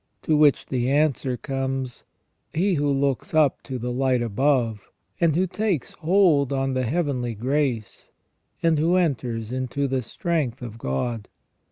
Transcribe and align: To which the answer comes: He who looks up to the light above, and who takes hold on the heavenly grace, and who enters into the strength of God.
To 0.23 0.35
which 0.35 0.65
the 0.65 0.89
answer 0.89 1.37
comes: 1.37 2.05
He 2.55 2.73
who 2.73 2.89
looks 2.89 3.35
up 3.35 3.61
to 3.61 3.77
the 3.77 3.91
light 3.91 4.23
above, 4.23 4.89
and 5.19 5.35
who 5.35 5.45
takes 5.45 5.91
hold 5.91 6.51
on 6.51 6.73
the 6.73 6.87
heavenly 6.87 7.35
grace, 7.35 8.09
and 8.63 8.79
who 8.79 8.95
enters 8.95 9.51
into 9.51 9.87
the 9.87 10.01
strength 10.01 10.63
of 10.63 10.79
God. 10.79 11.27